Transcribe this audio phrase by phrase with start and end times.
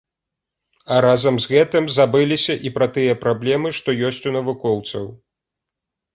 [0.95, 5.05] А разам з гэтым забыліся і пра тыя праблемы, што ёсць у навукоўцаў.